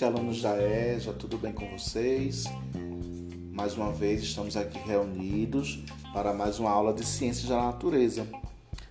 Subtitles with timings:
[0.00, 2.44] noite, alunos da EJA, tudo bem com vocês?
[3.52, 5.82] Mais uma vez estamos aqui reunidos
[6.12, 8.26] para mais uma aula de Ciências da Natureza.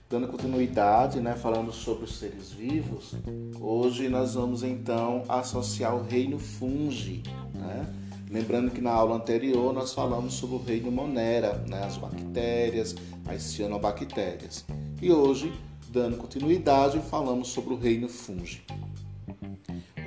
[0.10, 3.16] Dando continuidade, né, falando sobre os seres vivos,
[3.60, 7.24] hoje nós vamos então associar o reino fungi.
[7.54, 7.88] Né?
[8.30, 13.42] Lembrando que na aula anterior nós falamos sobre o reino Monera, né, as bactérias, as
[13.42, 14.66] cianobactérias.
[15.02, 15.52] E hoje,
[15.90, 18.62] dando continuidade, falamos sobre o reino fungi.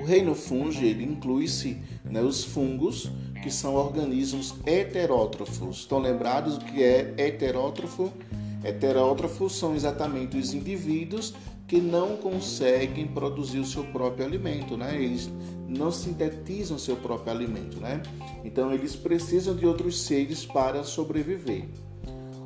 [0.02, 3.08] O reino fungi inclui-se né, os fungos,
[3.40, 5.76] que são organismos heterótrofos.
[5.76, 8.12] Estão lembrados o que é heterótrofo?
[8.64, 11.34] Heterótrofos são exatamente os indivíduos
[11.68, 15.00] que não conseguem produzir o seu próprio alimento, né?
[15.00, 15.30] Eles
[15.68, 18.02] não sintetizam seu próprio alimento, né?
[18.44, 21.68] Então eles precisam de outros seres para sobreviver.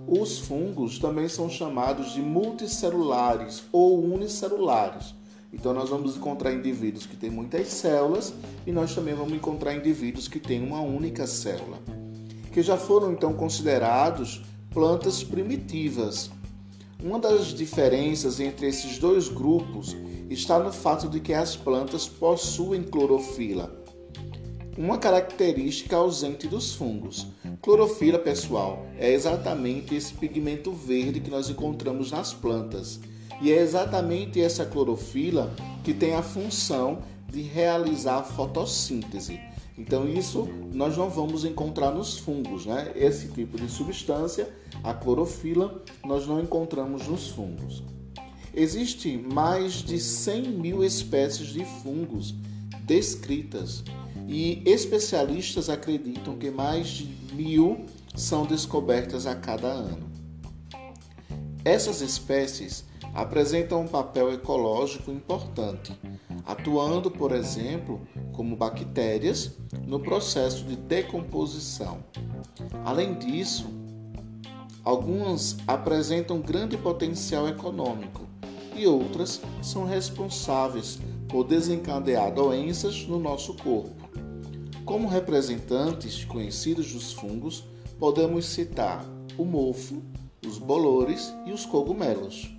[0.07, 5.15] Os fungos também são chamados de multicelulares ou unicelulares
[5.53, 8.35] então nós vamos encontrar indivíduos que têm muitas células
[8.67, 11.79] e nós também vamos encontrar indivíduos que têm uma única célula,
[12.53, 16.31] que já foram então considerados plantas primitivas.
[17.03, 19.97] Uma das diferenças entre esses dois grupos
[20.29, 23.85] está no fato de que as plantas possuem clorofila,
[24.77, 27.27] uma característica ausente dos fungos.
[27.63, 33.01] Clorofila, pessoal, é exatamente esse pigmento verde que nós encontramos nas plantas.
[33.41, 39.39] E é exatamente essa clorofila que tem a função de realizar a fotossíntese.
[39.79, 42.93] Então isso nós não vamos encontrar nos fungos, né?
[42.95, 44.49] Esse tipo de substância,
[44.83, 47.83] a clorofila, nós não encontramos nos fungos.
[48.55, 52.35] Existem mais de 100 mil espécies de fungos
[52.85, 53.85] descritas
[54.27, 57.85] e especialistas acreditam que mais de mil
[58.15, 60.07] são descobertas a cada ano.
[61.65, 62.85] Essas espécies
[63.17, 65.99] apresentam um papel ecológico importante,
[66.45, 69.57] atuando, por exemplo, como bactérias
[69.87, 72.05] no processo de decomposição.
[72.85, 73.69] Além disso,
[74.85, 78.21] algumas apresentam grande potencial econômico
[78.77, 84.07] e outras são responsáveis por desencadear doenças no nosso corpo.
[84.85, 87.65] Como representantes conhecidos dos fungos,
[87.99, 89.05] podemos citar
[89.39, 90.03] o mofo,
[90.47, 92.56] os bolores e os cogumelos.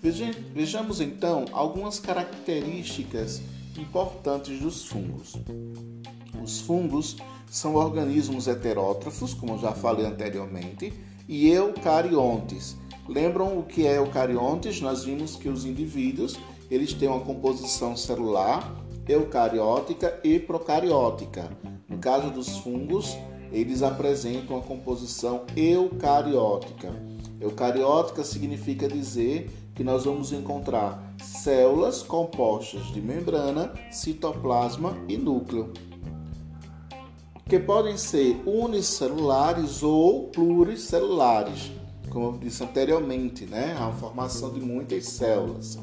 [0.00, 3.42] Vejamos então algumas características
[3.76, 5.34] importantes dos fungos.
[6.42, 7.16] Os fungos
[7.50, 10.92] são organismos heterótrofos, como já falei anteriormente,
[11.28, 12.76] e eucariontes.
[13.08, 14.80] Lembram o que é eucariontes?
[14.80, 16.38] Nós vimos que os indivíduos
[16.70, 18.76] eles têm uma composição celular
[19.08, 21.50] eucariótica e procariótica.
[21.88, 23.16] No caso dos fungos,
[23.50, 26.94] eles apresentam a composição eucariótica.
[27.40, 35.72] Eucariótica significa dizer que nós vamos encontrar células compostas de membrana, citoplasma e núcleo,
[37.48, 41.70] que podem ser unicelulares ou pluricelulares,
[42.10, 43.76] como eu disse anteriormente, né?
[43.78, 45.78] a formação de muitas células.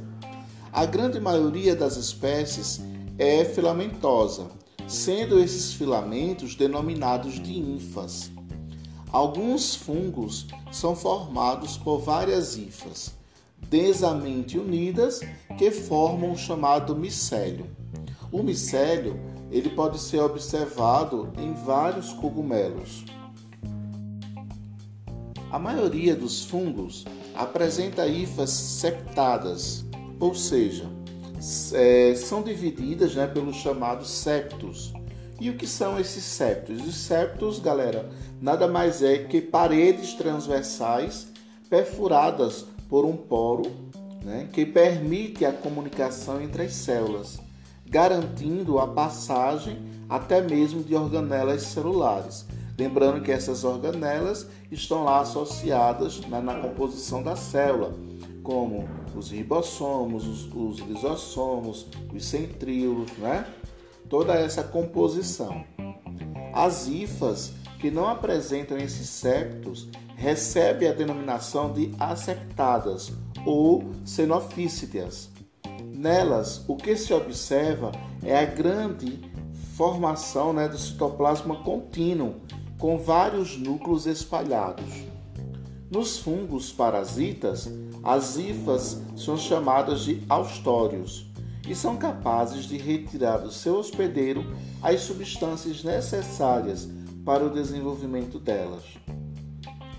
[0.74, 2.82] A grande maioria das espécies
[3.18, 4.48] é filamentosa,
[4.90, 8.30] sendo esses filamentos denominados de ínfas.
[9.10, 13.16] Alguns fungos são formados por várias hifas
[13.70, 15.22] densamente unidas
[15.58, 17.66] que formam o chamado micélio.
[18.32, 19.20] O micélio
[19.52, 23.06] ele pode ser observado em vários cogumelos.
[25.52, 29.86] A maioria dos fungos apresenta hifas septadas,
[30.20, 30.90] ou seja,
[31.74, 34.94] é, são divididas né, pelos chamados septos.
[35.40, 36.82] E o que são esses septos?
[36.86, 38.10] Os septos, galera,
[38.42, 41.28] nada mais é que paredes transversais
[41.70, 43.64] perfuradas por um poro
[44.24, 47.40] né, que permite a comunicação entre as células,
[47.86, 49.78] garantindo a passagem
[50.10, 52.46] até mesmo de organelas celulares.
[52.78, 57.94] Lembrando que essas organelas estão lá associadas na, na composição da célula,
[58.44, 63.46] como os ribossomos, os, os lisossomos, os centríolos, né?
[64.10, 65.64] toda essa composição.
[66.54, 73.12] As hifas que não apresentam esses septos recebe a denominação de aseptadas
[73.46, 75.30] ou xenofícitas.
[75.84, 77.92] Nelas, o que se observa
[78.24, 79.20] é a grande
[79.76, 82.36] formação né, do citoplasma contínuo,
[82.78, 85.04] com vários núcleos espalhados.
[85.90, 87.70] Nos fungos parasitas,
[88.04, 91.26] as hifas são chamadas de austórios
[91.68, 94.46] e são capazes de retirar do seu hospedeiro
[94.82, 96.88] as substâncias necessárias
[97.24, 98.84] para o desenvolvimento delas.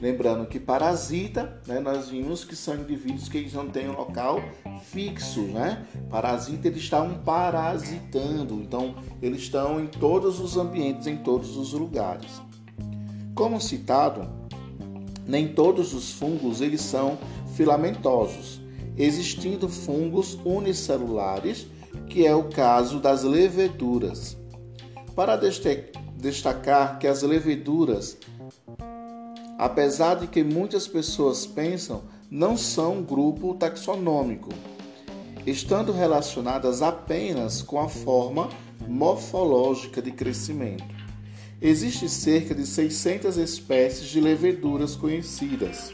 [0.00, 4.43] Lembrando que parasita, né, nós vimos que são indivíduos que não têm um local
[4.84, 5.87] fixo, né?
[6.10, 12.43] Parasita, eles estão parasitando, então eles estão em todos os ambientes, em todos os lugares.
[13.34, 14.28] Como citado,
[15.26, 17.19] nem todos os fungos eles são
[17.54, 18.60] filamentosos,
[18.99, 21.66] existindo fungos unicelulares,
[22.06, 24.37] que é o caso das leveduras.
[25.14, 25.38] Para
[26.16, 28.19] destacar que as leveduras,
[29.58, 34.50] apesar de que muitas pessoas pensam, não são um grupo taxonômico,
[35.46, 38.48] estando relacionadas apenas com a forma
[38.86, 40.84] morfológica de crescimento.
[41.60, 45.92] Existem cerca de 600 espécies de leveduras conhecidas.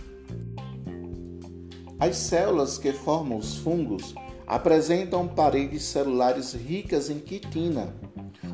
[2.01, 4.13] As células que formam os fungos
[4.45, 7.95] apresentam paredes celulares ricas em quitina,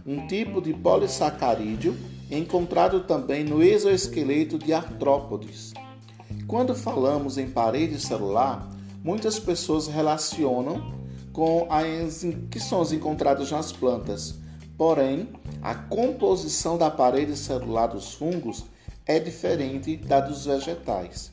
[0.05, 1.97] um tipo de polissacarídeo
[2.31, 5.73] encontrado também no exoesqueleto de artrópodes.
[6.47, 8.69] Quando falamos em parede celular,
[9.03, 10.93] muitas pessoas relacionam
[11.33, 14.35] com as que são encontradas nas plantas.
[14.77, 15.29] Porém,
[15.63, 18.65] a composição da parede celular dos fungos
[19.07, 21.33] é diferente da dos vegetais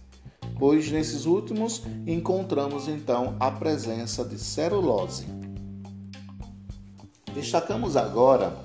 [0.57, 5.25] pois nesses últimos encontramos então a presença de celulose.
[7.33, 8.55] Destacamos agora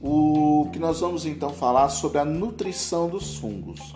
[0.00, 3.94] o que nós vamos então falar sobre a nutrição dos fungos.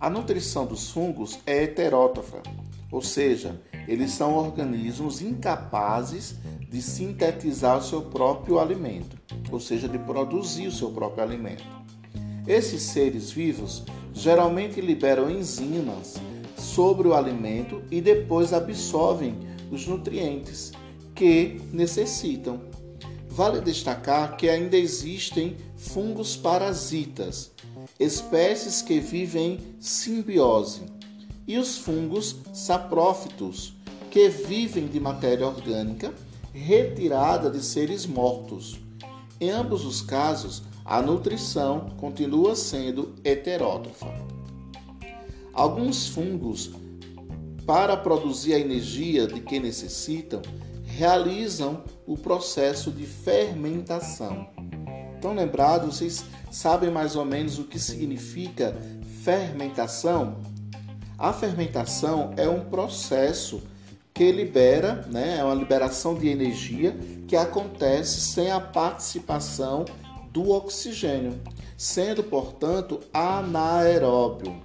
[0.00, 2.42] A nutrição dos fungos é heterótrofa,
[2.90, 6.36] ou seja, eles são organismos incapazes
[6.70, 9.16] de sintetizar o seu próprio alimento,
[9.50, 11.64] ou seja, de produzir o seu próprio alimento.
[12.46, 13.82] Esses seres vivos
[14.12, 16.16] geralmente liberam enzimas
[16.56, 19.36] sobre o alimento e depois absorvem
[19.70, 20.72] os nutrientes
[21.14, 22.60] que necessitam.
[23.38, 27.52] Vale destacar que ainda existem fungos parasitas,
[27.96, 30.80] espécies que vivem em simbiose,
[31.46, 33.74] e os fungos saprófitos,
[34.10, 36.12] que vivem de matéria orgânica
[36.52, 38.80] retirada de seres mortos.
[39.40, 44.12] Em ambos os casos, a nutrição continua sendo heterótrofa.
[45.52, 46.72] Alguns fungos,
[47.64, 50.42] para produzir a energia de que necessitam,
[50.88, 54.48] realizam o processo de fermentação.
[55.14, 55.96] Estão lembrados?
[55.96, 58.76] Vocês sabem mais ou menos o que significa
[59.22, 60.38] fermentação?
[61.18, 63.62] A fermentação é um processo
[64.14, 66.96] que libera, né, é uma liberação de energia
[67.28, 69.84] que acontece sem a participação
[70.32, 71.40] do oxigênio,
[71.76, 74.60] sendo, portanto, anaeróbio.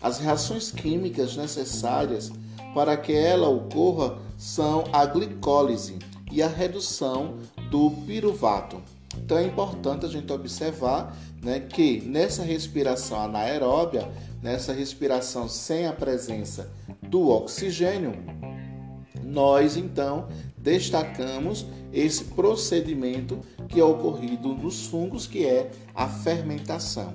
[0.00, 2.30] As reações químicas necessárias
[2.74, 5.98] para que ela ocorra são a glicólise
[6.30, 7.36] e a redução
[7.70, 8.80] do piruvato.
[9.16, 14.08] Então é importante a gente observar né, que nessa respiração anaeróbia,
[14.42, 16.70] nessa respiração sem a presença
[17.02, 18.12] do oxigênio,
[19.24, 23.38] nós então destacamos esse procedimento
[23.68, 27.12] que é ocorrido nos fungos, que é a fermentação.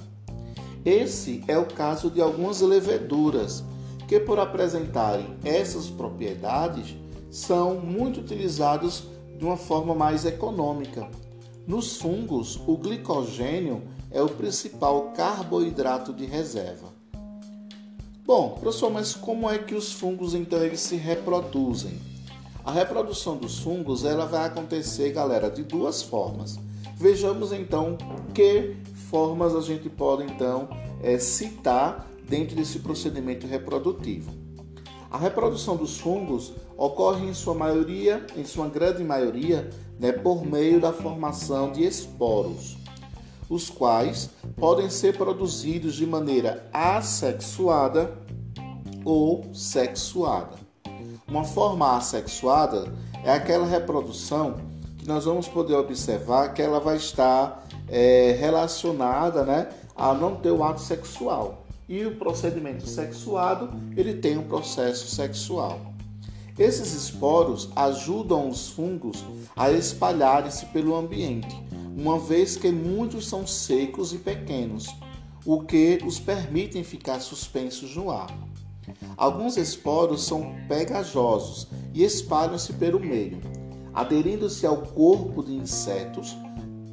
[0.86, 3.64] Esse é o caso de algumas leveduras,
[4.08, 6.96] que por apresentarem essas propriedades,
[7.30, 9.06] são muito utilizados
[9.38, 11.10] de uma forma mais econômica.
[11.66, 16.94] Nos fungos, o glicogênio é o principal carboidrato de reserva.
[18.26, 22.00] Bom, professor, mas como é que os fungos então eles se reproduzem?
[22.64, 26.58] A reprodução dos fungos ela vai acontecer, galera, de duas formas.
[26.96, 27.98] Vejamos então
[28.34, 28.78] que
[29.10, 30.70] formas a gente pode então
[31.02, 34.32] é, citar dentro desse procedimento reprodutivo.
[35.10, 40.82] A reprodução dos fungos ocorre em sua maioria, em sua grande maioria, né, por meio
[40.82, 42.78] da formação de esporos,
[43.48, 48.18] os quais podem ser produzidos de maneira assexuada
[49.06, 50.58] ou sexuada.
[51.28, 52.92] Uma forma assexuada
[53.24, 54.56] é aquela reprodução
[54.98, 60.52] que nós vamos poder observar que ela vai estar é, relacionada né, a não ter
[60.52, 61.63] o ato sexual.
[61.88, 65.94] E o procedimento sexuado, ele tem um processo sexual.
[66.58, 69.24] Esses esporos ajudam os fungos
[69.56, 71.56] a espalharem-se pelo ambiente,
[71.98, 74.88] uma vez que muitos são secos e pequenos,
[75.46, 78.30] o que os permitem ficar suspensos no ar.
[79.18, 83.42] Alguns esporos são pegajosos e espalham-se pelo meio,
[83.94, 86.38] aderindo-se ao corpo de insetos,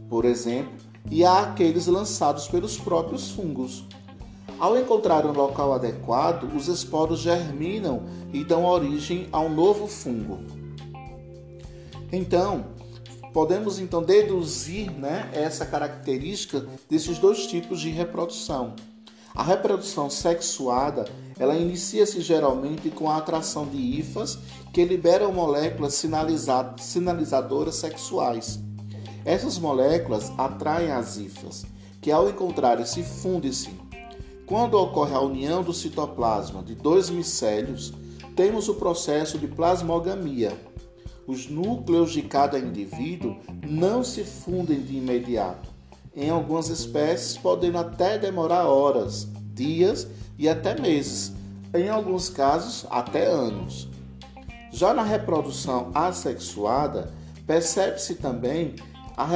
[0.08, 0.72] por exemplo,
[1.10, 3.84] e há aqueles lançados pelos próprios fungos.
[4.60, 10.38] Ao encontrar um local adequado, os esporos germinam e dão origem a um novo fungo.
[12.12, 12.66] Então,
[13.32, 18.74] podemos então deduzir né, essa característica desses dois tipos de reprodução.
[19.34, 21.06] A reprodução sexuada,
[21.38, 24.38] ela inicia-se geralmente com a atração de hifas
[24.74, 25.94] que liberam moléculas
[26.78, 28.60] sinalizadoras sexuais.
[29.24, 31.64] Essas moléculas atraem as hifas,
[31.98, 33.79] que ao encontrarem-se fundem-se.
[34.50, 37.92] Quando ocorre a união do citoplasma de dois micélios,
[38.34, 40.60] temos o processo de plasmogamia.
[41.24, 45.68] Os núcleos de cada indivíduo não se fundem de imediato.
[46.16, 51.32] Em algumas espécies, podendo até demorar horas, dias e até meses,
[51.72, 53.86] em alguns casos, até anos.
[54.72, 57.14] Já na reprodução assexuada,
[57.46, 58.74] percebe-se também
[59.16, 59.28] a,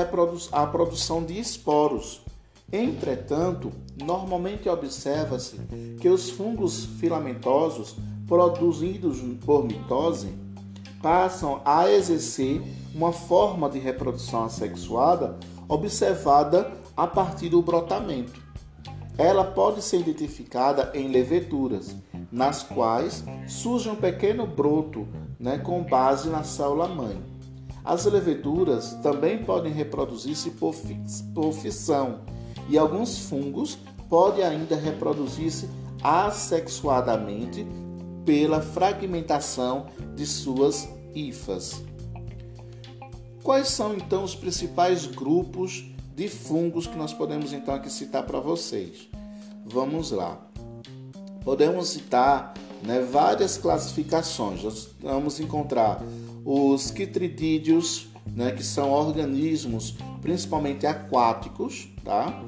[0.60, 2.23] a produção de esporos.
[2.72, 3.70] Entretanto,
[4.02, 5.60] normalmente observa-se
[6.00, 10.28] que os fungos filamentosos produzidos por mitose
[11.02, 12.62] passam a exercer
[12.94, 18.42] uma forma de reprodução assexuada observada a partir do brotamento.
[19.16, 21.94] Ela pode ser identificada em leveduras,
[22.32, 25.06] nas quais surge um pequeno broto
[25.38, 27.22] né, com base na célula-mãe.
[27.84, 30.74] As leveduras também podem reproduzir-se por,
[31.34, 32.20] por fissão,
[32.68, 33.78] e alguns fungos
[34.08, 35.68] podem ainda reproduzir-se
[36.02, 37.66] assexuadamente
[38.24, 41.82] pela fragmentação de suas hifas.
[43.42, 48.40] Quais são então os principais grupos de fungos que nós podemos então aqui citar para
[48.40, 49.08] vocês?
[49.66, 50.40] Vamos lá.
[51.44, 54.62] Podemos citar né, várias classificações.
[54.62, 56.02] Nós vamos encontrar
[56.44, 62.42] os quitridídeos, né, que são organismos principalmente aquáticos, tá?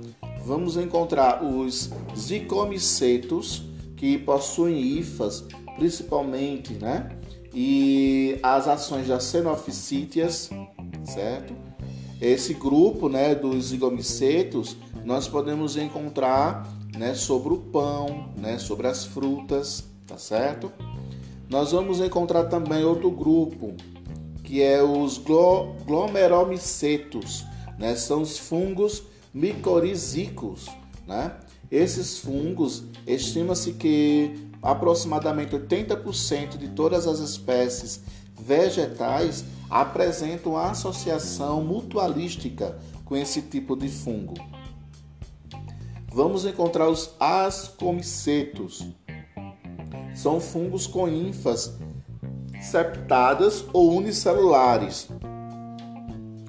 [0.47, 3.65] Vamos encontrar os zicomicetos,
[3.97, 5.45] que possuem hifas
[5.77, 7.11] principalmente, né?
[7.55, 10.49] E as ações das xenofisíteas,
[11.05, 11.55] certo?
[12.21, 16.67] Esse grupo, né, dos zigomicetos, nós podemos encontrar,
[16.97, 20.73] né, sobre o pão, né, sobre as frutas, tá certo?
[21.49, 23.75] Nós vamos encontrar também outro grupo,
[24.43, 25.21] que é os
[25.87, 27.45] glomeromicetos,
[27.79, 27.95] né?
[27.95, 29.03] São os fungos
[29.33, 30.67] micorizícicos,
[31.07, 31.37] né?
[31.71, 38.01] Esses fungos, estima-se que aproximadamente 80% de todas as espécies
[38.39, 44.35] vegetais apresentam associação mutualística com esse tipo de fungo.
[46.13, 48.87] Vamos encontrar os ascomicetos.
[50.15, 51.77] São fungos com ínfas
[52.61, 55.09] septadas ou unicelulares.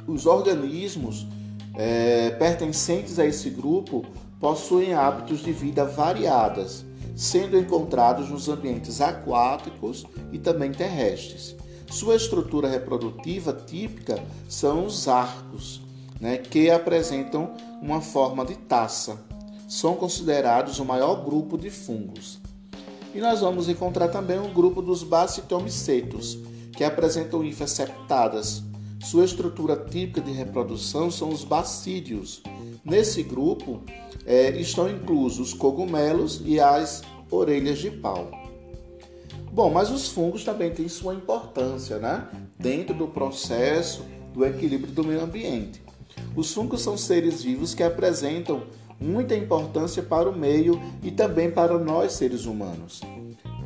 [0.07, 1.27] Os organismos
[1.75, 4.05] é, pertencentes a esse grupo
[4.39, 6.85] possuem hábitos de vida variadas
[7.17, 11.55] sendo encontrados nos ambientes aquáticos e também terrestres.
[11.89, 15.81] Sua estrutura reprodutiva típica são os arcos,
[16.21, 19.17] né, que apresentam uma forma de taça.
[19.67, 22.39] São considerados o maior grupo de fungos.
[23.15, 26.37] E nós vamos encontrar também um grupo dos bacitomicetos,
[26.73, 28.61] que apresentam hifas septadas.
[29.07, 32.43] Sua estrutura típica de reprodução são os bacídios.
[32.83, 33.81] Nesse grupo,
[34.25, 38.29] é, estão inclusos os cogumelos e as orelhas de pau.
[39.49, 42.27] Bom, mas os fungos também têm sua importância, né?
[42.59, 45.81] Dentro do processo do equilíbrio do meio ambiente.
[46.35, 48.63] Os fungos são seres vivos que apresentam
[48.99, 52.99] muita importância para o meio e também para nós seres humanos.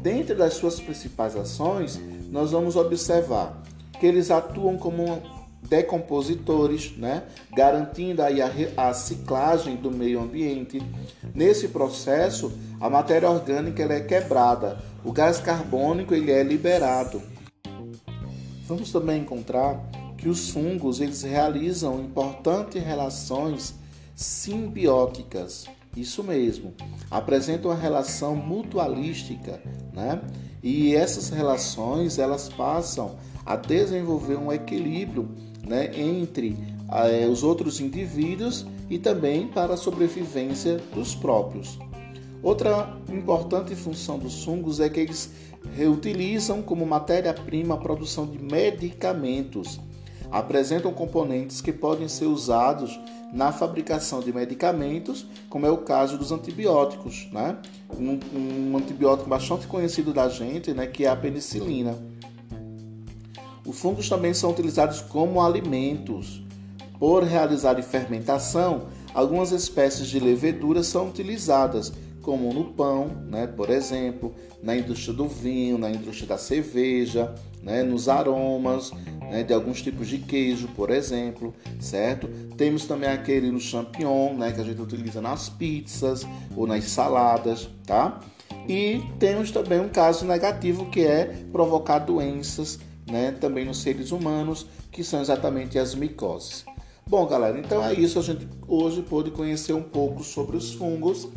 [0.04, 3.60] Dentro das suas principais ações, nós vamos observar
[4.02, 5.22] que eles atuam como
[5.62, 7.22] decompositores, né?
[7.56, 10.82] garantindo aí a, a ciclagem do meio ambiente.
[11.36, 17.22] Nesse processo, a matéria orgânica ela é quebrada, o gás carbônico ele é liberado.
[18.66, 19.80] Vamos também encontrar
[20.18, 23.76] que os fungos eles realizam importantes relações
[24.16, 25.66] simbióticas.
[25.96, 26.74] Isso mesmo,
[27.12, 29.62] apresentam uma relação mutualística,
[29.94, 30.20] né?
[30.64, 35.30] E essas relações elas passam a desenvolver um equilíbrio
[35.66, 36.58] né, entre
[36.92, 41.80] eh, os outros indivíduos e também para a sobrevivência dos próprios.
[42.44, 45.32] Outra importante função dos fungos é que eles
[45.76, 49.80] reutilizam como matéria-prima a produção de medicamentos.
[50.32, 53.00] Apresentam componentes que podem ser usados
[53.32, 57.58] na fabricação de medicamentos, como é o caso dos antibióticos, né?
[57.98, 61.98] Um, um antibiótico bastante conhecido da gente, né, que é a penicilina.
[63.66, 66.44] Os fungos também são utilizados como alimentos.
[67.00, 71.92] Por realizar fermentação, algumas espécies de leveduras são utilizadas,
[72.22, 77.82] como no pão, né, por exemplo, na indústria do vinho, na indústria da cerveja, né,
[77.82, 78.92] nos aromas
[79.32, 82.28] né, de alguns tipos de queijo, por exemplo, certo?
[82.58, 87.70] Temos também aquele no champignon, né, que a gente utiliza nas pizzas ou nas saladas,
[87.86, 88.20] tá?
[88.68, 94.66] E temos também um caso negativo que é provocar doenças, né, também nos seres humanos,
[94.92, 96.66] que são exatamente as micoses.
[97.08, 98.20] Bom, galera, então é isso.
[98.20, 101.28] A gente hoje pôde conhecer um pouco sobre os fungos,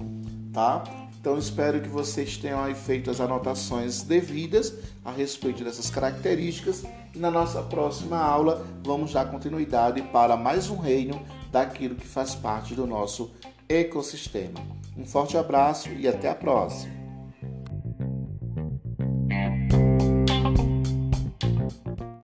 [0.52, 0.85] tá?
[1.25, 7.18] Então espero que vocês tenham aí feito as anotações devidas a respeito dessas características e
[7.18, 12.75] na nossa próxima aula vamos dar continuidade para mais um reino daquilo que faz parte
[12.75, 13.30] do nosso
[13.66, 14.61] ecossistema.
[14.99, 17.03] Um forte abraço e até a próxima!